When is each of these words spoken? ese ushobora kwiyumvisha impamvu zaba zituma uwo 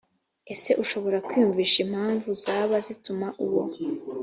ese 0.53 0.69
ushobora 0.83 1.17
kwiyumvisha 1.27 1.77
impamvu 1.85 2.27
zaba 2.43 2.75
zituma 2.85 3.27
uwo 3.45 3.63